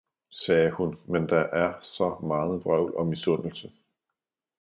[0.31, 3.71] sagde hun, men der er så meget vrøvl og misundelse!